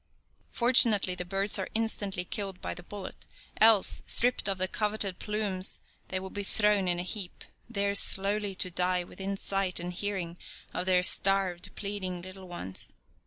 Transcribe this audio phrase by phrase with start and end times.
[0.49, 5.79] Fortunately the birds are instantly killed by the bullet, else, stripped of the coveted plumes
[6.07, 10.39] they will be thrown in a heap, there slowly to die within sight and hearing
[10.73, 12.93] of their starving, pleading little ones.